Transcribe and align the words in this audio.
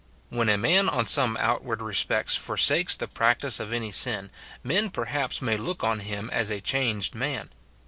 When 0.29 0.49
a 0.49 0.57
man 0.57 0.89
on 0.89 1.05
some 1.05 1.37
outward 1.39 1.79
respects 1.79 2.35
for 2.35 2.57
sakes 2.57 2.95
the 2.95 3.07
practice 3.07 3.59
of 3.59 3.71
any 3.71 3.91
sin, 3.91 4.31
men 4.63 4.89
perhaps 4.89 5.43
may 5.43 5.57
look 5.57 5.83
on 5.83 5.99
him 5.99 6.27
as 6.33 6.49
a 6.49 6.59
changed 6.59 7.13
man. 7.13 7.51